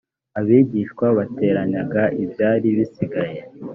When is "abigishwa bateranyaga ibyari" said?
0.39-2.67